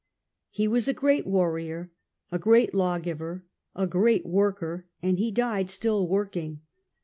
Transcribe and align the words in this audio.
He 0.49 0.67
was 0.67 0.87
a 0.87 0.95
great 0.95 1.27
warrior, 1.27 1.91
a 2.31 2.39
great 2.39 2.73
lawgiver, 2.73 3.45
a 3.75 3.85
great 3.85 4.25
worker, 4.25 4.87
arid 5.03 5.19
he 5.19 5.29
died 5.29 5.69
still 5.69 6.07
working. 6.07 6.61